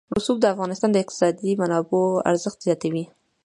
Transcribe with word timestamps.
رسوب 0.17 0.37
د 0.41 0.45
افغانستان 0.53 0.89
د 0.91 0.97
اقتصادي 1.03 1.51
منابعو 1.61 2.21
ارزښت 2.29 2.59
زیاتوي. 2.67 3.05